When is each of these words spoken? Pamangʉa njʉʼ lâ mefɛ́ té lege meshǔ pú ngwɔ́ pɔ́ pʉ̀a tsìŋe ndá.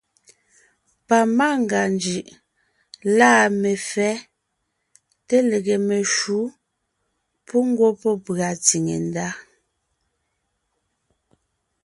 Pamangʉa 1.07 1.81
njʉʼ 1.95 2.25
lâ 3.17 3.31
mefɛ́ 3.61 4.11
té 5.27 5.37
lege 5.49 5.75
meshǔ 5.87 6.39
pú 7.45 7.57
ngwɔ́ 7.69 7.91
pɔ́ 8.01 8.13
pʉ̀a 8.25 8.49
tsìŋe 8.63 8.95
ndá. 9.05 9.27